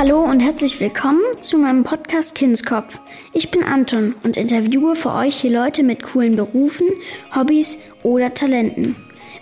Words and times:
Hallo 0.00 0.22
und 0.22 0.40
herzlich 0.40 0.80
willkommen 0.80 1.20
zu 1.42 1.58
meinem 1.58 1.84
Podcast 1.84 2.34
Kindskopf. 2.34 2.98
Ich 3.34 3.50
bin 3.50 3.62
Anton 3.62 4.14
und 4.22 4.38
interviewe 4.38 4.96
für 4.96 5.12
euch 5.12 5.36
hier 5.36 5.50
Leute 5.50 5.82
mit 5.82 6.02
coolen 6.02 6.36
Berufen, 6.36 6.86
Hobbys 7.36 7.76
oder 8.02 8.32
Talenten. 8.32 8.96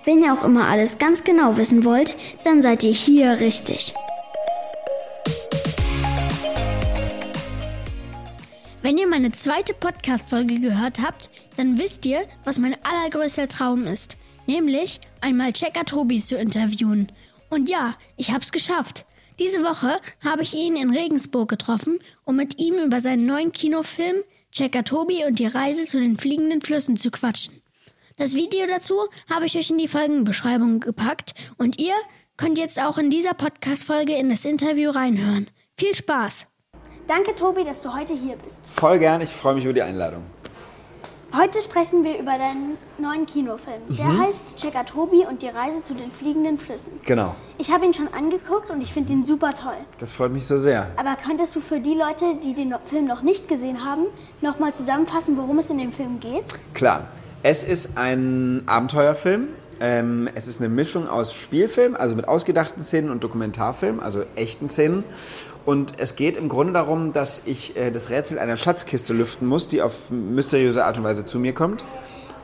Wenn 0.05 0.21
ihr 0.21 0.33
auch 0.33 0.43
immer 0.43 0.67
alles 0.67 0.99
ganz 0.99 1.23
genau 1.23 1.57
wissen 1.59 1.85
wollt, 1.85 2.17
dann 2.43 2.61
seid 2.61 2.83
ihr 2.83 2.91
hier 2.91 3.39
richtig. 3.39 3.95
Wenn 8.83 8.99
ihr 8.99 9.07
meine 9.07 9.31
zweite 9.31 9.75
Podcast-Folge 9.75 10.59
gehört 10.59 10.99
habt, 11.01 11.31
dann 11.57 11.79
wisst 11.79 12.05
ihr, 12.05 12.27
was 12.43 12.59
mein 12.59 12.75
allergrößter 12.83 13.47
Traum 13.47 13.87
ist. 13.87 14.17
Nämlich 14.49 14.99
einmal 15.21 15.53
Checker 15.53 15.85
Tobi 15.85 16.21
zu 16.21 16.37
interviewen. 16.37 17.13
Und 17.49 17.71
ja, 17.71 17.95
ich 18.17 18.33
hab's 18.33 18.51
geschafft. 18.51 19.05
Diese 19.39 19.63
Woche 19.63 20.01
habe 20.25 20.43
ich 20.43 20.55
ihn 20.55 20.75
in 20.75 20.91
Regensburg 20.91 21.49
getroffen, 21.49 22.01
um 22.25 22.37
mit 22.37 22.59
ihm 22.59 22.75
über 22.75 23.01
seinen 23.01 23.27
neuen 23.27 23.53
Kinofilm 23.53 24.25
Checker 24.51 24.83
Tobi 24.83 25.25
und 25.25 25.39
die 25.39 25.47
Reise 25.47 25.85
zu 25.85 26.01
den 26.01 26.17
fliegenden 26.17 26.61
Flüssen 26.61 26.97
zu 26.97 27.11
quatschen. 27.11 27.63
Das 28.17 28.35
Video 28.35 28.67
dazu 28.67 28.97
habe 29.31 29.47
ich 29.47 29.57
euch 29.57 29.71
in 29.71 29.79
die 29.79 29.87
Folgenbeschreibung 29.87 30.81
gepackt 30.81 31.35
und 31.57 31.79
ihr 31.79 31.95
könnt 32.37 32.59
jetzt 32.59 32.83
auch 32.83 32.99
in 32.99 33.11
dieser 33.11 33.35
Podcast-Folge 33.35 34.15
in 34.17 34.29
das 34.29 34.45
Interview 34.45 34.91
reinhören. 34.91 35.49
Viel 35.77 35.95
Spaß! 35.95 36.49
Danke, 37.07 37.35
Tobi, 37.35 37.65
dass 37.65 37.83
du 37.83 37.95
heute 37.95 38.15
hier 38.15 38.37
bist. 38.37 38.67
Voll 38.67 38.99
gern, 38.99 39.21
ich 39.21 39.31
freue 39.31 39.55
mich 39.55 39.65
über 39.65 39.73
die 39.73 39.83
Einladung. 39.83 40.25
Heute 41.37 41.61
sprechen 41.61 42.05
wir 42.05 42.19
über 42.19 42.39
deinen 42.39 42.79
neuen 42.97 43.27
Kinofilm. 43.27 43.83
Der 43.91 44.07
Mhm. 44.07 44.21
heißt 44.23 44.57
Checker 44.57 44.87
Tobi 44.87 45.27
und 45.29 45.43
die 45.43 45.49
Reise 45.49 45.83
zu 45.83 45.93
den 45.93 46.11
fliegenden 46.11 46.59
Flüssen. 46.59 46.93
Genau, 47.05 47.35
Ich 47.59 47.71
habe 47.71 47.85
ihn 47.85 47.93
schon 47.93 48.09
angeguckt 48.15 48.71
und 48.71 48.81
ich 48.81 48.93
finde 48.93 49.13
ihn 49.13 49.25
super 49.25 49.53
toll. 49.53 49.77
das 49.99 50.11
freut 50.11 50.33
mich 50.33 50.47
so 50.47 50.57
sehr. 50.59 50.89
Aber 50.97 51.17
könntest 51.17 51.55
du 51.55 51.61
für 51.61 51.81
die 51.81 51.93
Leute, 51.95 52.37
die 52.43 52.55
den 52.55 52.75
Film 52.87 53.07
noch 53.07 53.21
nicht 53.23 53.47
gesehen 53.47 53.85
haben, 53.85 54.07
nochmal 54.41 54.73
zusammenfassen, 54.73 55.37
worum 55.37 55.59
es 55.59 55.69
in 55.69 55.77
dem 55.79 55.93
Film 55.93 56.19
geht? 56.19 56.45
Klar, 56.73 57.09
es 57.43 57.63
ist 57.63 57.99
ein 57.99 58.63
Abenteuerfilm. 58.67 59.49
Ähm, 59.81 60.29
es 60.35 60.49
ist 60.49 60.61
eine 60.61 60.69
Mischung 60.71 61.09
aus 61.09 61.33
Spielfilm, 61.35 61.95
also 61.95 62.17
mit 62.17 62.27
ausgedachten 62.27 62.83
Szenen 62.83 63.11
und 63.11 63.23
Dokumentarfilm, 63.23 64.01
also 64.01 64.25
echten 64.35 64.69
Szenen. 64.71 65.05
Und 65.65 65.95
es 65.99 66.17
geht 66.17 66.37
im 66.37 66.49
Grunde 66.49 66.73
darum, 66.73 67.13
dass 67.13 67.43
ich 67.45 67.77
äh, 67.77 67.91
das 67.91 68.11
Rätsel 68.11 68.39
einer 68.39 68.57
Schatzkiste 68.57 69.13
lüften 69.13 69.47
muss, 69.47 69.69
die 69.69 69.83
auf 69.83 70.11
mysteriöse 70.11 70.85
Art 70.85 70.99
und 70.99 71.05
Weise 71.05 71.25
zu 71.25 71.39
mir 71.39 71.53
kommt. 71.53 71.85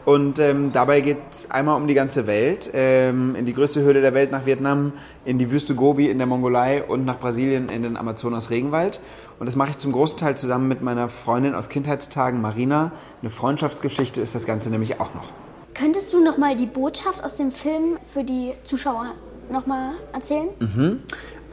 Und 0.04 0.38
ähm, 0.38 0.70
dabei 0.72 1.00
geht 1.00 1.16
es 1.30 1.50
einmal 1.50 1.80
um 1.80 1.88
die 1.88 1.94
ganze 1.94 2.26
Welt, 2.26 2.70
ähm, 2.74 3.34
in 3.36 3.46
die 3.46 3.54
größte 3.54 3.80
Höhle 3.80 4.02
der 4.02 4.12
Welt 4.12 4.30
nach 4.30 4.44
Vietnam, 4.44 4.92
in 5.24 5.38
die 5.38 5.50
Wüste 5.50 5.74
Gobi 5.74 6.10
in 6.10 6.18
der 6.18 6.26
Mongolei 6.26 6.82
und 6.82 7.06
nach 7.06 7.18
Brasilien 7.18 7.70
in 7.70 7.82
den 7.82 7.96
Amazonas-Regenwald. 7.96 9.00
Und 9.38 9.46
das 9.46 9.56
mache 9.56 9.70
ich 9.70 9.78
zum 9.78 9.92
großen 9.92 10.18
Teil 10.18 10.36
zusammen 10.36 10.68
mit 10.68 10.82
meiner 10.82 11.08
Freundin 11.08 11.54
aus 11.54 11.70
Kindheitstagen, 11.70 12.42
Marina. 12.42 12.92
Eine 13.22 13.30
Freundschaftsgeschichte 13.30 14.20
ist 14.20 14.34
das 14.34 14.44
Ganze 14.44 14.68
nämlich 14.68 15.00
auch 15.00 15.14
noch. 15.14 15.32
Könntest 15.72 16.12
du 16.12 16.22
nochmal 16.22 16.56
die 16.56 16.66
Botschaft 16.66 17.24
aus 17.24 17.36
dem 17.36 17.50
Film 17.50 17.96
für 18.12 18.24
die 18.24 18.52
Zuschauer 18.64 19.06
nochmal 19.50 19.92
erzählen? 20.12 20.48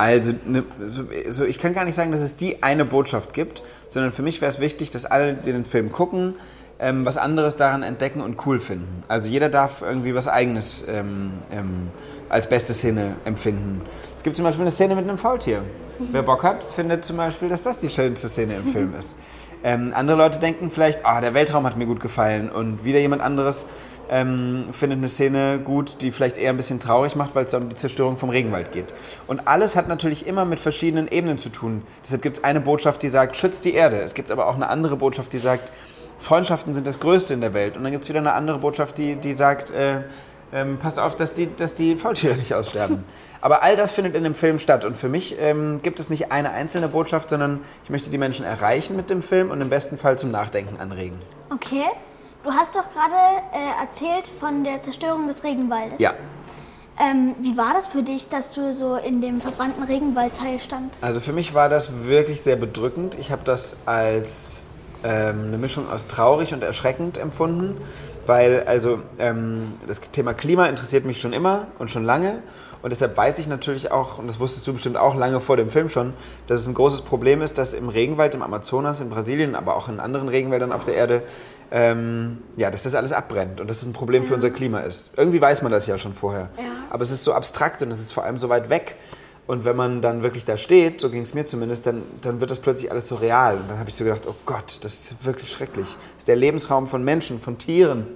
Also, 0.01 0.33
ne, 0.45 0.63
so, 0.83 1.03
so, 1.29 1.45
ich 1.45 1.59
kann 1.59 1.73
gar 1.73 1.85
nicht 1.85 1.93
sagen, 1.93 2.11
dass 2.11 2.21
es 2.21 2.35
die 2.35 2.63
eine 2.63 2.85
Botschaft 2.85 3.35
gibt, 3.35 3.61
sondern 3.87 4.11
für 4.11 4.23
mich 4.23 4.41
wäre 4.41 4.49
es 4.49 4.59
wichtig, 4.59 4.89
dass 4.89 5.05
alle, 5.05 5.35
die 5.35 5.51
den 5.51 5.63
Film 5.63 5.91
gucken, 5.91 6.33
ähm, 6.79 7.05
was 7.05 7.19
anderes 7.19 7.55
daran 7.55 7.83
entdecken 7.83 8.19
und 8.19 8.43
cool 8.47 8.59
finden. 8.59 9.03
Also 9.07 9.29
jeder 9.29 9.47
darf 9.49 9.83
irgendwie 9.83 10.15
was 10.15 10.27
Eigenes 10.27 10.83
ähm, 10.87 11.33
ähm, 11.51 11.91
als 12.29 12.49
beste 12.49 12.73
Szene 12.73 13.15
empfinden. 13.25 13.83
Es 14.17 14.23
gibt 14.23 14.35
zum 14.35 14.43
Beispiel 14.43 14.63
eine 14.63 14.71
Szene 14.71 14.95
mit 14.95 15.07
einem 15.07 15.19
Faultier. 15.19 15.61
Wer 16.11 16.23
Bock 16.23 16.41
hat, 16.41 16.63
findet 16.63 17.05
zum 17.05 17.17
Beispiel, 17.17 17.47
dass 17.49 17.61
das 17.61 17.79
die 17.79 17.89
schönste 17.89 18.27
Szene 18.27 18.55
im 18.55 18.65
Film 18.65 18.95
ist. 18.97 19.15
Ähm, 19.63 19.91
andere 19.95 20.17
Leute 20.17 20.39
denken 20.39 20.71
vielleicht, 20.71 21.05
ah, 21.05 21.21
der 21.21 21.33
Weltraum 21.33 21.65
hat 21.65 21.77
mir 21.77 21.85
gut 21.85 21.99
gefallen 21.99 22.49
und 22.49 22.83
wieder 22.83 22.99
jemand 22.99 23.21
anderes 23.21 23.65
ähm, 24.11 24.65
findet 24.71 24.97
eine 24.97 25.07
Szene 25.07 25.59
gut, 25.63 26.01
die 26.01 26.11
vielleicht 26.11 26.37
eher 26.37 26.49
ein 26.49 26.57
bisschen 26.57 26.79
traurig 26.79 27.15
macht, 27.15 27.33
weil 27.33 27.45
es 27.45 27.53
um 27.53 27.69
die 27.69 27.75
Zerstörung 27.75 28.17
vom 28.17 28.29
Regenwald 28.29 28.71
geht. 28.73 28.93
Und 29.25 29.47
alles 29.47 29.75
hat 29.75 29.87
natürlich 29.87 30.27
immer 30.27 30.43
mit 30.43 30.59
verschiedenen 30.59 31.07
Ebenen 31.07 31.37
zu 31.37 31.49
tun. 31.49 31.83
Deshalb 32.03 32.21
gibt 32.21 32.37
es 32.37 32.43
eine 32.43 32.59
Botschaft, 32.59 33.01
die 33.03 33.09
sagt, 33.09 33.37
schützt 33.37 33.63
die 33.63 33.73
Erde. 33.73 34.01
Es 34.01 34.13
gibt 34.13 34.29
aber 34.29 34.47
auch 34.47 34.55
eine 34.55 34.67
andere 34.67 34.97
Botschaft, 34.97 35.31
die 35.31 35.37
sagt, 35.37 35.71
Freundschaften 36.19 36.73
sind 36.73 36.85
das 36.85 36.99
Größte 36.99 37.33
in 37.33 37.41
der 37.41 37.53
Welt. 37.53 37.77
Und 37.77 37.83
dann 37.83 37.91
gibt 37.93 38.03
es 38.03 38.09
wieder 38.09 38.19
eine 38.19 38.33
andere 38.33 38.59
Botschaft, 38.59 38.97
die, 38.97 39.15
die 39.15 39.33
sagt, 39.33 39.71
äh, 39.71 40.01
ähm, 40.53 40.77
passt 40.77 40.99
auf, 40.99 41.15
dass 41.15 41.33
die, 41.33 41.53
dass 41.55 41.73
die 41.73 41.95
Faultiere 41.97 42.35
nicht 42.37 42.53
aussterben. 42.53 43.03
Aber 43.41 43.63
all 43.63 43.75
das 43.75 43.91
findet 43.91 44.15
in 44.15 44.23
dem 44.23 44.35
Film 44.35 44.59
statt. 44.59 44.85
Und 44.85 44.97
für 44.97 45.09
mich 45.09 45.37
ähm, 45.39 45.81
gibt 45.81 45.99
es 45.99 46.09
nicht 46.09 46.31
eine 46.31 46.51
einzelne 46.51 46.87
Botschaft, 46.87 47.29
sondern 47.29 47.61
ich 47.83 47.89
möchte 47.89 48.09
die 48.09 48.17
Menschen 48.17 48.45
erreichen 48.45 48.95
mit 48.95 49.09
dem 49.09 49.21
Film 49.21 49.51
und 49.51 49.61
im 49.61 49.69
besten 49.69 49.97
Fall 49.97 50.17
zum 50.17 50.31
Nachdenken 50.31 50.79
anregen. 50.79 51.17
Okay. 51.49 51.85
Du 52.43 52.51
hast 52.51 52.75
doch 52.75 52.85
gerade 52.91 53.43
äh, 53.53 53.81
erzählt 53.81 54.27
von 54.27 54.63
der 54.63 54.81
Zerstörung 54.81 55.27
des 55.27 55.43
Regenwaldes. 55.43 55.99
Ja. 55.99 56.13
Ähm, 56.99 57.35
wie 57.39 57.55
war 57.55 57.73
das 57.73 57.87
für 57.87 58.03
dich, 58.03 58.29
dass 58.29 58.51
du 58.51 58.73
so 58.73 58.95
in 58.95 59.21
dem 59.21 59.39
verbrannten 59.39 59.83
Regenwaldteil 59.83 60.59
standst? 60.59 61.03
Also 61.03 61.21
für 61.21 61.33
mich 61.33 61.53
war 61.53 61.69
das 61.69 62.05
wirklich 62.05 62.41
sehr 62.41 62.55
bedrückend. 62.55 63.15
Ich 63.19 63.31
habe 63.31 63.43
das 63.43 63.77
als 63.85 64.63
ähm, 65.03 65.45
eine 65.47 65.57
Mischung 65.57 65.89
aus 65.89 66.07
traurig 66.07 66.53
und 66.53 66.63
erschreckend 66.63 67.17
empfunden, 67.17 67.77
weil 68.25 68.63
also 68.65 68.99
ähm, 69.19 69.73
das 69.87 70.01
Thema 70.01 70.33
Klima 70.33 70.67
interessiert 70.67 71.05
mich 71.05 71.19
schon 71.19 71.33
immer 71.33 71.67
und 71.79 71.91
schon 71.91 72.05
lange. 72.05 72.41
Und 72.81 72.89
deshalb 72.89 73.15
weiß 73.15 73.37
ich 73.37 73.47
natürlich 73.47 73.91
auch, 73.91 74.17
und 74.17 74.27
das 74.27 74.39
wusstest 74.39 74.67
du 74.67 74.73
bestimmt 74.73 74.97
auch 74.97 75.15
lange 75.15 75.39
vor 75.39 75.55
dem 75.55 75.69
Film 75.69 75.87
schon, 75.87 76.13
dass 76.47 76.61
es 76.61 76.67
ein 76.67 76.73
großes 76.73 77.03
Problem 77.03 77.41
ist, 77.41 77.57
dass 77.57 77.73
im 77.73 77.89
Regenwald, 77.89 78.33
im 78.33 78.41
Amazonas, 78.41 79.01
in 79.01 79.09
Brasilien, 79.09 79.55
aber 79.55 79.75
auch 79.75 79.87
in 79.87 79.99
anderen 79.99 80.29
Regenwäldern 80.29 80.71
auf 80.71 80.83
der 80.83 80.95
Erde, 80.95 81.21
ähm, 81.71 82.39
ja, 82.57 82.71
dass 82.71 82.83
das 82.83 82.95
alles 82.95 83.13
abbrennt 83.13 83.61
und 83.61 83.69
dass 83.69 83.77
es 83.77 83.85
ein 83.85 83.93
Problem 83.93 84.25
für 84.25 84.33
unser 84.33 84.49
Klima 84.49 84.79
ist. 84.79 85.11
Irgendwie 85.15 85.39
weiß 85.39 85.61
man 85.61 85.71
das 85.71 85.85
ja 85.87 85.97
schon 85.97 86.13
vorher. 86.13 86.49
Ja. 86.57 86.63
Aber 86.89 87.03
es 87.03 87.11
ist 87.11 87.23
so 87.23 87.33
abstrakt 87.33 87.83
und 87.83 87.91
es 87.91 87.99
ist 87.99 88.11
vor 88.11 88.23
allem 88.23 88.39
so 88.39 88.49
weit 88.49 88.69
weg. 88.69 88.95
Und 89.47 89.65
wenn 89.65 89.75
man 89.75 90.01
dann 90.01 90.23
wirklich 90.23 90.45
da 90.45 90.57
steht, 90.57 91.01
so 91.01 91.09
ging 91.09 91.23
es 91.23 91.33
mir 91.33 91.45
zumindest, 91.45 91.85
dann, 91.85 92.03
dann 92.21 92.39
wird 92.39 92.51
das 92.51 92.59
plötzlich 92.59 92.91
alles 92.91 93.07
so 93.07 93.15
real. 93.15 93.57
Und 93.57 93.69
dann 93.69 93.79
habe 93.79 93.89
ich 93.89 93.95
so 93.95 94.03
gedacht, 94.03 94.27
oh 94.27 94.35
Gott, 94.45 94.79
das 94.83 94.93
ist 94.93 95.25
wirklich 95.25 95.51
schrecklich. 95.51 95.87
Das 95.87 96.19
ist 96.19 96.27
der 96.27 96.35
Lebensraum 96.35 96.87
von 96.87 97.03
Menschen, 97.03 97.39
von 97.39 97.57
Tieren. 97.57 98.07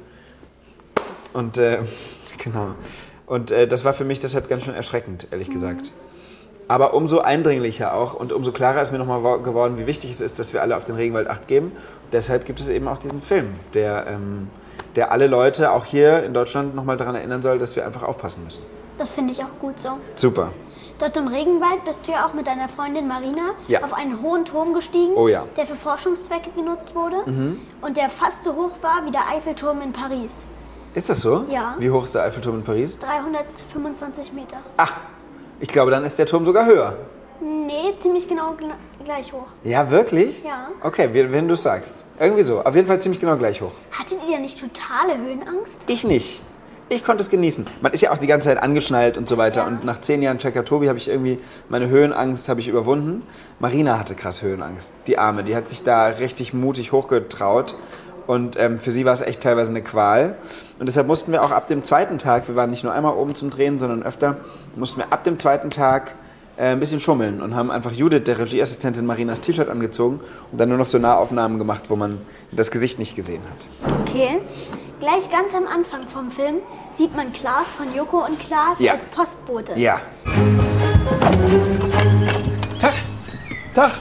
Und 1.34 1.58
äh, 1.58 1.80
genau. 2.44 2.76
Und 3.26 3.52
äh, 3.52 3.68
das 3.68 3.84
war 3.84 3.94
für 3.94 4.06
mich 4.06 4.20
deshalb 4.20 4.48
ganz 4.48 4.64
schön 4.64 4.76
erschreckend, 4.76 5.28
ehrlich 5.32 5.50
gesagt. 5.50 5.92
Aber 6.68 6.94
umso 6.94 7.20
eindringlicher 7.20 7.94
auch 7.94 8.16
und 8.16 8.34
umso 8.34 8.52
klarer 8.52 8.82
ist 8.82 8.92
mir 8.92 8.98
nochmal 8.98 9.42
geworden, 9.42 9.78
wie 9.78 9.86
wichtig 9.86 10.12
es 10.12 10.20
ist, 10.20 10.40
dass 10.40 10.52
wir 10.54 10.62
alle 10.62 10.76
auf 10.76 10.84
den 10.84 10.96
Regenwald 10.96 11.28
Acht 11.28 11.48
geben. 11.48 11.68
Und 11.68 12.14
deshalb 12.14 12.46
gibt 12.46 12.60
es 12.60 12.68
eben 12.68 12.88
auch 12.88 12.98
diesen 12.98 13.22
Film, 13.22 13.54
der, 13.74 14.08
ähm, 14.08 14.48
der 14.96 15.12
alle 15.12 15.28
Leute, 15.28 15.72
auch 15.72 15.86
hier 15.86 16.24
in 16.24 16.34
Deutschland, 16.34 16.76
nochmal 16.76 16.98
daran 16.98 17.16
erinnern 17.16 17.42
soll, 17.42 17.60
dass 17.60 17.76
wir 17.76 17.86
einfach 17.86 18.04
aufpassen 18.04 18.44
müssen. 18.44 18.64
Das 18.98 19.12
finde 19.12 19.34
ich 19.34 19.44
auch 19.44 19.60
gut 19.60 19.80
so. 19.80 19.90
Super. 20.16 20.52
Dort 21.00 21.18
im 21.18 21.28
Regenwald 21.28 21.84
bist 21.84 22.08
du 22.08 22.12
ja 22.14 22.26
auch 22.26 22.34
mit 22.34 22.48
deiner 22.48 22.70
Freundin 22.70 23.08
Marina 23.08 23.52
Ja. 23.68 23.84
auf 23.84 23.94
einen 23.94 24.22
hohen 24.22 24.46
Turm 24.46 24.74
gestiegen, 24.74 25.14
Oh 25.16 25.28
ja. 25.28 25.42
Mhm. 25.44 25.50
der 25.58 25.68
für 25.68 25.76
Forschungszwecke 25.76 26.52
genutzt 26.56 26.96
wurde 26.96 27.18
und 27.82 27.98
der 27.98 28.10
fast 28.10 28.44
so 28.44 28.54
hoch 28.56 28.72
war 28.82 29.06
wie 29.06 29.12
der 29.12 29.28
Eiffelturm 29.30 29.82
in 29.82 29.92
Paris. 29.92 30.46
Ist 30.94 31.10
das 31.10 31.20
so? 31.22 31.46
Ja. 31.50 31.76
Wie 31.80 31.90
hoch 31.92 32.06
ist 32.06 32.16
der 32.16 32.24
Eiffelturm 32.24 32.56
in 32.56 32.64
Paris? 32.64 32.98
325 33.00 34.32
Meter. 34.34 34.58
Ah, 34.78 34.88
ich 35.60 35.68
glaube, 35.68 35.92
dann 35.92 36.06
ist 36.06 36.18
der 36.18 36.26
Turm 36.26 36.46
sogar 36.46 36.66
höher. 36.66 36.96
Nee, 37.42 37.94
ziemlich 38.00 38.30
genau 38.30 38.52
gl- 38.52 38.72
gleich 39.04 39.34
hoch. 39.34 39.48
Ja, 39.66 39.92
wirklich? 39.92 40.44
Ja. 40.44 40.70
Okay, 40.82 41.10
wenn 41.12 41.48
du 41.50 41.54
es 41.56 41.64
sagst. 41.64 42.06
Irgendwie 42.18 42.44
so. 42.44 42.62
Auf 42.64 42.74
jeden 42.76 42.88
Fall 42.88 43.02
ziemlich 43.02 43.20
genau 43.20 43.36
gleich 43.36 43.62
hoch. 43.62 43.74
Hattet 43.92 44.20
ihr 44.30 44.40
nicht 44.40 44.58
totale 44.58 45.18
Höhenangst? 45.18 45.82
Ich 45.88 46.06
nicht. 46.06 46.42
Ich 46.88 47.04
konnte 47.04 47.24
es 47.24 47.32
genießen. 47.32 47.66
Man 47.82 47.94
ist 47.94 48.02
ja 48.02 48.12
auch 48.12 48.20
die 48.20 48.28
ganze 48.28 48.50
Zeit 48.50 48.62
angeschnallt 48.62 49.18
und 49.18 49.28
so 49.28 49.38
weiter. 49.38 49.62
Ja. 49.62 49.68
Und 49.68 49.86
nach 49.86 50.02
zehn 50.02 50.22
Jahren 50.22 50.38
Checker 50.38 50.64
Tobi 50.64 50.88
habe 50.88 51.00
ich 51.00 51.10
irgendwie 51.10 51.40
meine 51.68 51.90
Höhenangst 51.90 52.48
habe 52.48 52.60
ich 52.60 52.68
überwunden. 52.68 53.24
Marina 53.60 53.98
hatte 53.98 54.14
krass 54.14 54.44
Höhenangst. 54.44 54.92
Die 55.08 55.18
Arme, 55.18 55.44
die 55.44 55.56
hat 55.56 55.68
sich 55.68 55.82
da 55.82 56.06
richtig 56.08 56.54
mutig 56.54 56.92
hochgetraut. 56.92 57.74
Und 58.28 58.60
ähm, 58.60 58.80
für 58.80 58.92
sie 58.92 59.04
war 59.04 59.14
es 59.14 59.22
echt 59.22 59.42
teilweise 59.42 59.72
eine 59.72 59.82
Qual. 59.82 60.38
Und 60.80 60.88
deshalb 60.88 61.08
mussten 61.08 61.32
wir 61.32 61.44
auch 61.44 61.52
ab 61.52 61.68
dem 61.68 61.84
zweiten 61.84 62.20
Tag, 62.20 62.48
wir 62.48 62.56
waren 62.56 62.70
nicht 62.70 62.84
nur 62.84 62.94
einmal 62.94 63.16
oben 63.16 63.34
zum 63.34 63.50
Drehen, 63.50 63.80
sondern 63.80 64.04
öfter, 64.04 64.38
mussten 64.76 65.00
wir 65.00 65.12
ab 65.12 65.24
dem 65.24 65.40
zweiten 65.40 65.72
Tag 65.72 66.14
äh, 66.58 66.68
ein 66.70 66.80
bisschen 66.80 67.00
schummeln 67.00 67.42
und 67.42 67.56
haben 67.56 67.72
einfach 67.72 67.92
Judith, 67.92 68.24
der 68.26 68.40
Regieassistentin, 68.40 69.06
Marinas 69.06 69.42
T-Shirt 69.42 69.70
angezogen 69.70 70.20
und 70.52 70.58
dann 70.60 70.70
nur 70.70 70.78
noch 70.78 70.88
so 70.88 70.98
Nahaufnahmen 70.98 71.58
gemacht, 71.60 71.86
wo 71.90 71.96
man 71.96 72.20
das 72.52 72.72
Gesicht 72.72 73.00
nicht 73.00 73.16
gesehen 73.16 73.42
hat. 73.50 73.92
Okay. 74.08 74.40
Gleich 75.00 75.30
ganz 75.30 75.54
am 75.54 75.68
Anfang 75.68 76.08
vom 76.08 76.32
Film 76.32 76.56
sieht 76.94 77.16
man 77.16 77.34
Klaas 77.34 77.68
von 77.78 77.94
Joko 77.94 78.26
und 78.26 78.40
Klaas 78.40 78.80
Ja. 78.80 78.94
als 78.94 79.06
Postbote. 79.08 79.74
Ja, 79.78 80.00
Tag. 82.80 82.94
Tag. 83.74 83.92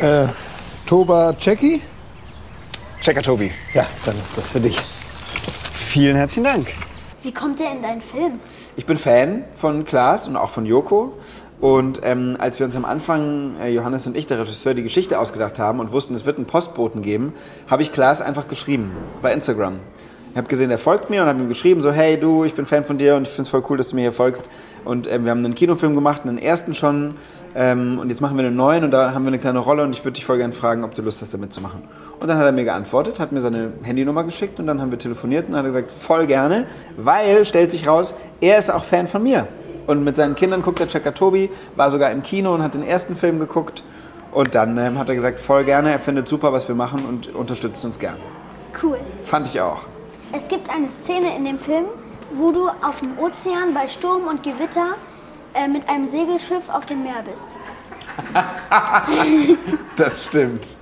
Äh, 0.00 0.26
Toba 0.86 1.34
Cecki? 1.36 1.80
Checker 3.02 3.22
Tobi. 3.22 3.50
Ja, 3.74 3.86
dann 4.04 4.16
ist 4.16 4.36
das 4.38 4.52
für 4.52 4.60
dich. 4.60 4.78
Vielen 5.72 6.16
herzlichen 6.16 6.44
Dank. 6.44 6.68
Wie 7.22 7.32
kommt 7.32 7.60
er 7.60 7.70
in 7.72 7.82
deinen 7.82 8.00
Film? 8.00 8.40
Ich 8.76 8.86
bin 8.86 8.96
Fan 8.96 9.44
von 9.54 9.84
Klaas 9.84 10.26
und 10.26 10.36
auch 10.36 10.48
von 10.48 10.64
Joko. 10.64 11.12
Und 11.60 12.00
ähm, 12.02 12.36
als 12.38 12.58
wir 12.58 12.64
uns 12.64 12.74
am 12.76 12.86
Anfang, 12.86 13.56
äh, 13.60 13.68
Johannes 13.68 14.06
und 14.06 14.16
ich, 14.16 14.26
der 14.26 14.40
Regisseur, 14.40 14.72
die 14.72 14.82
Geschichte 14.82 15.18
ausgedacht 15.18 15.58
haben 15.58 15.80
und 15.80 15.92
wussten, 15.92 16.14
es 16.14 16.24
wird 16.24 16.38
einen 16.38 16.46
Postboten 16.46 17.02
geben, 17.02 17.34
habe 17.68 17.82
ich 17.82 17.92
Klaas 17.92 18.22
einfach 18.22 18.48
geschrieben 18.48 18.92
bei 19.20 19.34
Instagram. 19.34 19.80
Ich 20.32 20.36
habe 20.36 20.46
gesehen, 20.46 20.70
er 20.70 20.78
folgt 20.78 21.10
mir 21.10 21.22
und 21.22 21.28
habe 21.28 21.40
ihm 21.40 21.48
geschrieben, 21.48 21.82
so 21.82 21.90
hey 21.90 22.18
du, 22.18 22.44
ich 22.44 22.54
bin 22.54 22.64
Fan 22.64 22.84
von 22.84 22.98
dir 22.98 23.16
und 23.16 23.22
ich 23.22 23.30
finde 23.30 23.42
es 23.42 23.48
voll 23.48 23.64
cool, 23.68 23.76
dass 23.76 23.88
du 23.88 23.96
mir 23.96 24.02
hier 24.02 24.12
folgst. 24.12 24.48
Und 24.84 25.10
ähm, 25.10 25.24
wir 25.24 25.32
haben 25.32 25.44
einen 25.44 25.56
Kinofilm 25.56 25.94
gemacht, 25.94 26.22
einen 26.22 26.38
ersten 26.38 26.72
schon 26.72 27.14
ähm, 27.56 27.98
und 27.98 28.10
jetzt 28.10 28.20
machen 28.20 28.36
wir 28.38 28.46
einen 28.46 28.54
neuen 28.54 28.84
und 28.84 28.92
da 28.92 29.12
haben 29.12 29.24
wir 29.24 29.28
eine 29.28 29.40
kleine 29.40 29.58
Rolle 29.58 29.82
und 29.82 29.94
ich 29.94 30.04
würde 30.04 30.12
dich 30.12 30.24
voll 30.24 30.38
gerne 30.38 30.52
fragen, 30.52 30.84
ob 30.84 30.94
du 30.94 31.02
Lust 31.02 31.20
hast, 31.20 31.34
da 31.34 31.38
mitzumachen. 31.38 31.82
Und 32.20 32.28
dann 32.28 32.38
hat 32.38 32.46
er 32.46 32.52
mir 32.52 32.64
geantwortet, 32.64 33.18
hat 33.18 33.32
mir 33.32 33.40
seine 33.40 33.72
Handynummer 33.82 34.22
geschickt 34.22 34.60
und 34.60 34.68
dann 34.68 34.80
haben 34.80 34.92
wir 34.92 34.98
telefoniert 34.98 35.48
und 35.48 35.56
hat 35.56 35.64
gesagt, 35.64 35.90
voll 35.90 36.26
gerne, 36.26 36.66
weil, 36.96 37.44
stellt 37.44 37.72
sich 37.72 37.88
raus, 37.88 38.14
er 38.40 38.56
ist 38.58 38.72
auch 38.72 38.84
Fan 38.84 39.08
von 39.08 39.24
mir. 39.24 39.48
Und 39.88 40.04
mit 40.04 40.14
seinen 40.14 40.36
Kindern 40.36 40.62
guckt 40.62 40.78
er 40.78 40.86
Checker 40.86 41.12
Tobi, 41.12 41.50
war 41.74 41.90
sogar 41.90 42.12
im 42.12 42.22
Kino 42.22 42.54
und 42.54 42.62
hat 42.62 42.74
den 42.74 42.84
ersten 42.84 43.16
Film 43.16 43.40
geguckt. 43.40 43.82
Und 44.30 44.54
dann 44.54 44.78
ähm, 44.78 44.96
hat 44.96 45.08
er 45.08 45.16
gesagt, 45.16 45.40
voll 45.40 45.64
gerne, 45.64 45.90
er 45.90 45.98
findet 45.98 46.28
super, 46.28 46.52
was 46.52 46.68
wir 46.68 46.76
machen 46.76 47.04
und 47.04 47.34
unterstützt 47.34 47.84
uns 47.84 47.98
gern. 47.98 48.16
Cool. 48.80 48.98
Fand 49.24 49.48
ich 49.48 49.60
auch. 49.60 49.80
Es 50.32 50.46
gibt 50.46 50.70
eine 50.70 50.88
Szene 50.88 51.36
in 51.36 51.44
dem 51.44 51.58
Film, 51.58 51.86
wo 52.36 52.52
du 52.52 52.68
auf 52.68 53.00
dem 53.00 53.18
Ozean 53.18 53.74
bei 53.74 53.88
Sturm 53.88 54.28
und 54.28 54.44
Gewitter 54.44 54.94
äh, 55.54 55.66
mit 55.66 55.88
einem 55.88 56.08
Segelschiff 56.08 56.68
auf 56.68 56.86
dem 56.86 57.02
Meer 57.02 57.22
bist. 57.28 57.56
Das 59.96 60.24
stimmt. 60.24 60.76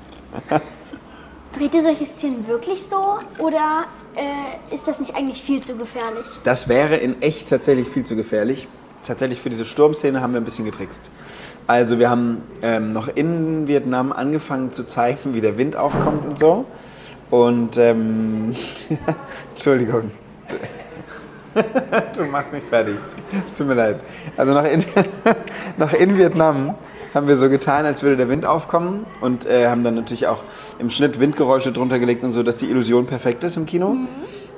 Dreht 1.56 1.74
ihr 1.74 1.82
solche 1.82 2.04
Szenen 2.04 2.46
wirklich 2.46 2.82
so 2.82 3.18
oder 3.38 3.84
äh, 4.14 4.74
ist 4.74 4.86
das 4.86 5.00
nicht 5.00 5.14
eigentlich 5.16 5.42
viel 5.42 5.62
zu 5.62 5.76
gefährlich? 5.76 6.26
Das 6.44 6.68
wäre 6.68 6.96
in 6.96 7.20
echt 7.22 7.48
tatsächlich 7.48 7.88
viel 7.88 8.04
zu 8.04 8.16
gefährlich. 8.16 8.68
Tatsächlich 9.02 9.40
für 9.40 9.50
diese 9.50 9.64
Sturmszene 9.64 10.20
haben 10.20 10.32
wir 10.34 10.40
ein 10.40 10.44
bisschen 10.44 10.64
getrickst. 10.64 11.10
Also 11.66 11.98
wir 11.98 12.10
haben 12.10 12.42
ähm, 12.62 12.92
noch 12.92 13.08
in 13.08 13.66
Vietnam 13.66 14.12
angefangen 14.12 14.72
zu 14.72 14.84
zeigen, 14.84 15.34
wie 15.34 15.40
der 15.40 15.56
Wind 15.56 15.76
aufkommt 15.76 16.26
und 16.26 16.38
so. 16.38 16.66
Und 17.30 17.76
ähm, 17.78 18.54
Entschuldigung. 19.54 20.10
Du 22.14 22.24
machst 22.24 22.52
mich 22.52 22.62
fertig. 22.64 22.96
Es 23.44 23.56
tut 23.56 23.66
mir 23.66 23.74
leid. 23.74 24.00
Also 24.36 24.54
noch 24.54 24.64
in, 24.64 24.84
noch 25.76 25.92
in 25.92 26.16
Vietnam 26.16 26.74
haben 27.14 27.26
wir 27.26 27.36
so 27.36 27.48
getan, 27.48 27.86
als 27.86 28.02
würde 28.02 28.16
der 28.16 28.28
Wind 28.28 28.46
aufkommen 28.46 29.06
und 29.20 29.46
äh, 29.46 29.66
haben 29.66 29.82
dann 29.82 29.94
natürlich 29.94 30.26
auch 30.26 30.42
im 30.78 30.90
Schnitt 30.90 31.20
Windgeräusche 31.20 31.72
drunter 31.72 31.98
gelegt 31.98 32.22
und 32.22 32.32
so, 32.32 32.42
dass 32.42 32.56
die 32.56 32.66
Illusion 32.66 33.06
perfekt 33.06 33.44
ist 33.44 33.56
im 33.56 33.66
Kino. 33.66 33.96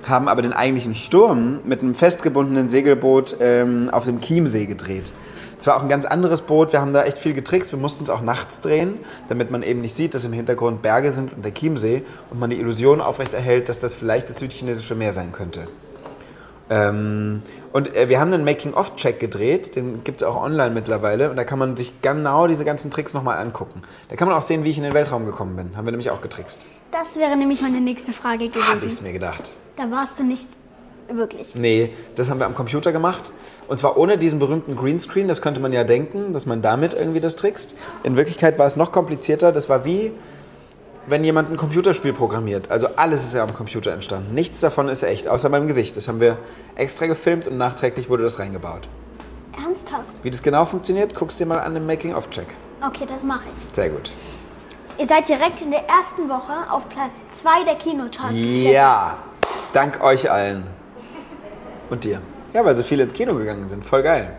Haben 0.07 0.29
aber 0.29 0.43
den 0.43 0.53
eigentlichen 0.53 0.95
Sturm 0.95 1.61
mit 1.65 1.81
einem 1.83 1.95
festgebundenen 1.95 2.69
Segelboot 2.69 3.37
ähm, 3.41 3.91
auf 3.91 4.05
dem 4.05 4.21
Chiemsee 4.21 4.67
gedreht. 4.67 5.13
Es 5.61 5.67
war 5.67 5.77
auch 5.77 5.83
ein 5.83 5.91
ganz 5.91 6.07
anderes 6.07 6.41
Boot, 6.41 6.73
wir 6.73 6.81
haben 6.81 6.95
da 6.95 7.05
echt 7.05 7.19
viel 7.19 7.35
getrickst. 7.35 7.71
Wir 7.71 7.79
mussten 7.79 8.05
es 8.05 8.11
auch 8.11 8.23
nachts 8.23 8.61
drehen, 8.61 8.99
damit 9.29 9.51
man 9.51 9.63
eben 9.63 9.83
nicht 9.83 9.95
sieht, 9.95 10.15
dass 10.15 10.25
im 10.25 10.33
Hintergrund 10.33 10.81
Berge 10.81 11.13
sind 11.13 11.35
und 11.35 11.45
der 11.45 11.53
Chiemsee 11.53 12.03
und 12.31 12.41
man 12.41 12.49
die 12.49 12.59
Illusion 12.59 13.03
aufrechterhält, 13.03 13.69
dass 13.69 13.79
das 13.79 13.95
vielleicht 13.95 14.31
das 14.31 14.37
südchinesische 14.37 14.95
Meer 14.95 15.13
sein 15.13 15.33
könnte. 15.33 15.69
Ähm, 16.71 17.43
und 17.73 17.95
äh, 17.95 18.09
wir 18.09 18.21
haben 18.21 18.33
einen 18.33 18.45
Making-of-Check 18.45 19.19
gedreht, 19.21 19.77
den 19.77 20.03
gibt 20.05 20.23
es 20.23 20.27
auch 20.27 20.41
online 20.41 20.71
mittlerweile. 20.71 21.29
Und 21.31 21.37
da 21.37 21.45
kann 21.45 21.59
man 21.59 21.77
sich 21.77 22.01
genau 22.01 22.47
diese 22.47 22.65
ganzen 22.65 22.91
Tricks 22.91 23.13
nochmal 23.13 23.39
angucken. 23.39 23.83
Da 24.09 24.17
kann 24.17 24.29
man 24.29 24.37
auch 24.37 24.43
sehen, 24.43 24.65
wie 24.65 24.71
ich 24.71 24.79
in 24.79 24.85
den 24.85 24.95
Weltraum 24.95 25.27
gekommen 25.27 25.57
bin. 25.57 25.77
Haben 25.77 25.85
wir 25.85 25.91
nämlich 25.91 26.11
auch 26.11 26.21
getrickst. 26.21 26.67
Das 26.93 27.17
wäre 27.17 27.37
nämlich 27.37 27.61
meine 27.61 27.81
nächste 27.81 28.13
Frage 28.13 28.45
Habe 28.45 28.59
ich 28.59 28.69
es 28.69 28.81
gewesen. 28.81 29.05
mir 29.05 29.13
gedacht. 29.13 29.51
Da 29.81 29.91
warst 29.91 30.19
du 30.19 30.25
nicht 30.25 30.47
wirklich. 31.09 31.55
Nee, 31.55 31.95
das 32.15 32.29
haben 32.29 32.39
wir 32.39 32.45
am 32.45 32.55
Computer 32.55 32.93
gemacht. 32.93 33.33
Und 33.67 33.79
zwar 33.79 33.97
ohne 33.97 34.19
diesen 34.19 34.39
berühmten 34.39 34.77
Greenscreen. 34.77 35.27
Das 35.27 35.41
könnte 35.41 35.59
man 35.59 35.73
ja 35.73 35.85
denken, 35.85 36.35
dass 36.35 36.45
man 36.45 36.61
damit 36.61 36.93
irgendwie 36.93 37.21
das 37.21 37.35
trickst. 37.35 37.75
In 38.03 38.15
Wirklichkeit 38.15 38.59
war 38.59 38.67
es 38.67 38.77
noch 38.77 38.93
komplizierter. 38.93 39.53
Das 39.53 39.71
war 39.71 39.87
wie, 39.87 40.13
wenn 41.07 41.25
jemand 41.25 41.51
ein 41.51 41.57
Computerspiel 41.57 42.13
programmiert. 42.13 42.71
Also 42.71 42.89
alles 42.97 43.25
ist 43.25 43.33
ja 43.33 43.43
am 43.43 43.55
Computer 43.55 43.91
entstanden. 43.91 44.35
Nichts 44.35 44.61
davon 44.61 44.91
ist 44.91 45.03
echt, 45.03 45.29
außer 45.29 45.49
meinem 45.49 45.67
Gesicht. 45.67 45.97
Das 45.97 46.09
haben 46.09 46.21
wir 46.21 46.37
extra 46.75 47.07
gefilmt 47.07 47.49
und 47.49 47.57
nachträglich 47.57 48.11
wurde 48.11 48.25
das 48.25 48.39
reingebaut. 48.39 48.87
Ernsthaft? 49.57 50.23
Wie 50.23 50.31
das 50.31 50.43
genau 50.43 50.67
funktioniert, 50.67 51.15
guckst 51.15 51.41
dir 51.41 51.47
mal 51.47 51.61
an 51.61 51.75
im 51.75 51.87
Making-of-Check. 51.87 52.55
Okay, 52.87 53.07
das 53.09 53.25
mache 53.25 53.45
ich. 53.47 53.75
Sehr 53.75 53.89
gut. 53.89 54.13
Ihr 54.99 55.07
seid 55.07 55.27
direkt 55.27 55.63
in 55.63 55.71
der 55.71 55.89
ersten 55.89 56.29
Woche 56.29 56.71
auf 56.71 56.87
Platz 56.91 57.13
2 57.41 57.65
der 57.65 57.77
Kinocharts. 57.77 58.35
Ja, 58.35 59.17
dank 59.73 60.03
euch 60.03 60.31
allen. 60.31 60.65
Und 61.91 62.05
dir. 62.05 62.21
Ja, 62.53 62.65
weil 62.65 62.77
so 62.77 62.83
viele 62.83 63.03
ins 63.03 63.13
Kino 63.13 63.35
gegangen 63.35 63.69
sind. 63.69 63.85
Voll 63.85 64.03
geil. 64.03 64.37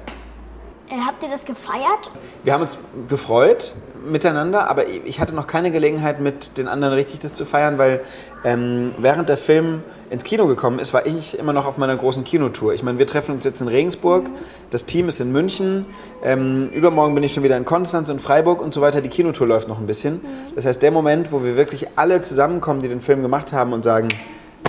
Äh, 0.89 0.95
habt 1.05 1.23
ihr 1.23 1.29
das 1.29 1.45
gefeiert? 1.45 2.11
Wir 2.43 2.53
haben 2.53 2.61
uns 2.61 2.77
gefreut 3.07 3.73
miteinander, 4.05 4.69
aber 4.69 4.87
ich 4.87 5.19
hatte 5.19 5.35
noch 5.35 5.47
keine 5.47 5.71
Gelegenheit, 5.71 6.19
mit 6.19 6.57
den 6.57 6.67
anderen 6.67 6.93
richtig 6.93 7.19
das 7.19 7.33
zu 7.33 7.45
feiern, 7.45 7.77
weil 7.77 8.01
ähm, 8.43 8.93
während 8.97 9.29
der 9.29 9.37
Film 9.37 9.83
ins 10.09 10.23
Kino 10.23 10.47
gekommen 10.47 10.79
ist, 10.79 10.93
war 10.93 11.05
ich 11.05 11.37
immer 11.37 11.53
noch 11.53 11.65
auf 11.65 11.77
meiner 11.77 11.95
großen 11.95 12.23
Kinotour. 12.23 12.73
Ich 12.73 12.83
meine, 12.83 12.97
wir 12.97 13.07
treffen 13.07 13.35
uns 13.35 13.45
jetzt 13.45 13.61
in 13.61 13.67
Regensburg, 13.67 14.29
das 14.69 14.85
Team 14.85 15.07
ist 15.07 15.21
in 15.21 15.31
München, 15.31 15.85
ähm, 16.23 16.69
übermorgen 16.73 17.13
bin 17.13 17.23
ich 17.23 17.33
schon 17.33 17.43
wieder 17.43 17.57
in 17.57 17.65
Konstanz 17.65 18.09
und 18.09 18.21
Freiburg 18.21 18.61
und 18.61 18.73
so 18.73 18.81
weiter. 18.81 19.01
Die 19.01 19.09
Kinotour 19.09 19.47
läuft 19.47 19.67
noch 19.67 19.79
ein 19.79 19.87
bisschen. 19.87 20.21
Das 20.55 20.65
heißt, 20.65 20.81
der 20.81 20.91
Moment, 20.91 21.31
wo 21.31 21.43
wir 21.43 21.55
wirklich 21.55 21.87
alle 21.95 22.21
zusammenkommen, 22.21 22.81
die 22.81 22.89
den 22.89 23.01
Film 23.01 23.21
gemacht 23.21 23.53
haben 23.53 23.71
und 23.71 23.83
sagen, 23.83 24.09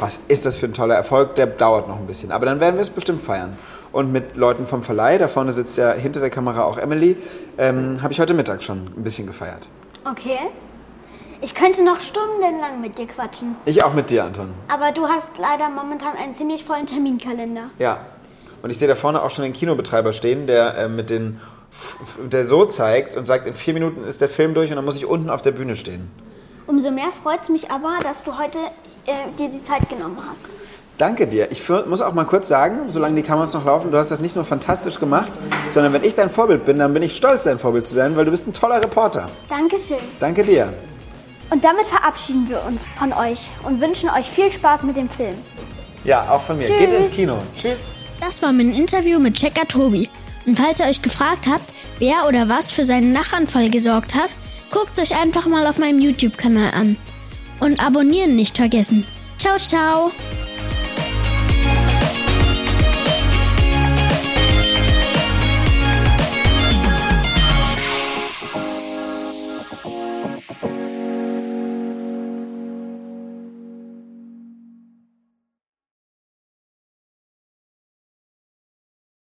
was 0.03 0.19
ist 0.27 0.45
das 0.47 0.57
für 0.57 0.67
ein 0.67 0.73
toller 0.73 0.97
Erfolg, 0.97 1.37
der 1.37 1.47
dauert 1.47 1.87
noch 1.87 1.97
ein 1.97 2.09
bisschen. 2.09 2.33
Aber 2.33 2.45
dann 2.45 2.59
werden 2.59 2.75
wir 2.75 2.83
es 2.83 2.91
bestimmt 2.91 3.21
feiern. 3.21 3.57
Und 3.93 4.11
mit 4.13 4.35
Leuten 4.37 4.67
vom 4.67 4.83
Verleih, 4.83 5.17
da 5.17 5.29
vorne 5.29 5.53
sitzt 5.53 5.79
ja 5.79 5.93
hinter 5.93 6.19
der 6.19 6.31
Kamera 6.31 6.65
auch 6.65 6.77
Emily, 6.77 7.17
ähm, 7.57 8.03
habe 8.03 8.13
ich 8.13 8.19
heute 8.19 8.35
Mittag 8.35 8.65
schon 8.65 8.79
ein 8.97 9.05
bisschen 9.05 9.29
gefeiert. 9.29 9.69
Okay. 10.11 10.39
Ich 11.41 11.55
könnte 11.55 11.85
noch 11.85 12.01
stundenlang 12.01 12.81
mit 12.81 12.99
dir 12.99 13.07
quatschen. 13.07 13.55
Ich 13.65 13.85
auch 13.85 13.95
mit 13.95 14.11
dir, 14.11 14.25
Anton. 14.25 14.53
Aber 14.67 14.91
du 14.91 15.07
hast 15.07 15.39
leider 15.39 15.69
momentan 15.69 16.17
einen 16.17 16.35
ziemlich 16.35 16.65
vollen 16.65 16.87
Terminkalender. 16.87 17.71
Ja. 17.79 18.01
Und 18.61 18.71
ich 18.71 18.79
sehe 18.79 18.89
da 18.89 18.97
vorne 18.97 19.23
auch 19.23 19.31
schon 19.31 19.45
den 19.45 19.53
Kinobetreiber 19.53 20.13
stehen, 20.13 20.49
der 20.49 20.79
äh, 20.79 20.89
mit 20.89 21.11
den, 21.11 21.41
der 22.25 22.47
so 22.47 22.65
zeigt 22.65 23.17
und 23.17 23.27
sagt, 23.27 23.47
in 23.47 23.55
vier 23.55 23.75
Minuten 23.75 24.03
ist 24.03 24.21
der 24.21 24.29
Film 24.29 24.55
durch 24.55 24.71
und 24.71 24.77
dann 24.77 24.85
muss 24.85 24.97
ich 24.97 25.07
unten 25.07 25.31
auf 25.31 25.43
der 25.43 25.53
Bühne 25.53 25.77
stehen. 25.77 26.11
Umso 26.67 26.91
mehr 26.91 27.13
freut 27.23 27.43
es 27.43 27.49
mich 27.49 27.71
aber, 27.71 27.99
dass 28.03 28.25
du 28.25 28.39
heute 28.39 28.59
dir 29.07 29.49
die 29.49 29.63
Zeit 29.63 29.89
genommen 29.89 30.19
hast. 30.31 30.47
Danke 30.99 31.27
dir. 31.27 31.51
Ich 31.51 31.63
für, 31.63 31.85
muss 31.87 32.03
auch 32.03 32.13
mal 32.13 32.25
kurz 32.25 32.49
sagen, 32.49 32.89
solange 32.89 33.17
die 33.17 33.23
Kameras 33.23 33.55
noch 33.55 33.65
laufen, 33.65 33.91
du 33.91 33.99
hast 33.99 34.11
das 34.11 34.21
nicht 34.21 34.37
nur 34.37 34.45
fantastisch 34.45 35.01
gemacht, 35.01 35.33
sondern 35.69 35.93
wenn 35.93 36.05
ich 36.05 36.15
dein 36.15 36.31
Vorbild 36.31 36.65
bin, 36.65 36.79
dann 36.79 36.93
bin 36.93 37.03
ich 37.03 37.17
stolz, 37.17 37.45
dein 37.45 37.59
Vorbild 37.59 37.87
zu 37.87 37.95
sein, 37.95 38.17
weil 38.17 38.25
du 38.25 38.31
bist 38.31 38.47
ein 38.47 38.53
toller 38.53 38.81
Reporter. 38.81 39.29
Dankeschön. 39.49 39.99
Danke 40.21 40.45
dir. 40.45 40.73
Und 41.51 41.65
damit 41.65 41.87
verabschieden 41.87 42.49
wir 42.49 42.63
uns 42.65 42.87
von 42.97 43.13
euch 43.13 43.51
und 43.65 43.81
wünschen 43.81 44.11
euch 44.11 44.31
viel 44.31 44.51
Spaß 44.51 44.85
mit 44.85 44.97
dem 44.97 45.11
Film. 45.11 45.35
Ja, 46.05 46.29
auch 46.31 46.41
von 46.41 46.57
mir. 46.57 46.65
Tschüss. 46.67 46.79
Geht 46.79 46.93
ins 46.93 47.11
Kino. 47.11 47.37
Tschüss. 47.57 47.93
Das 48.21 48.41
war 48.43 48.53
mein 48.53 48.73
Interview 48.73 49.19
mit 49.19 49.35
Checker 49.35 49.67
Tobi. 49.67 50.09
Und 50.47 50.59
falls 50.59 50.81
ihr 50.81 50.87
euch 50.87 51.03
gefragt 51.03 51.49
habt, 51.49 51.75
wer 51.99 52.27
oder 52.29 52.49
was 52.49 52.71
für 52.71 52.85
seinen 52.85 53.13
Nachanfall 53.13 53.71
gesorgt 53.71 54.15
hat, 54.15 54.35
guckt 54.71 54.99
euch 54.99 55.17
einfach 55.17 55.47
mal 55.47 55.67
auf 55.67 55.79
meinem 55.79 56.01
YouTube-Kanal 56.01 56.73
an. 56.73 56.97
Und 57.63 57.79
abonnieren 57.79 58.35
nicht 58.35 58.57
vergessen. 58.57 59.07
Ciao, 59.39 59.57
ciao. 59.57 60.11